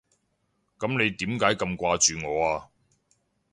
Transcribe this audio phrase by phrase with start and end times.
[0.79, 2.71] 噉你點解咁掛住我啊？